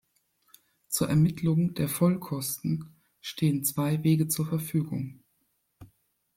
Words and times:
Zur 0.87 1.09
Ermittlung 1.09 1.75
der 1.75 1.87
Vollkosten 1.87 2.91
stehen 3.21 3.63
zwei 3.63 4.03
Wege 4.03 4.27
zur 4.27 4.47
Verfügung. 4.47 5.19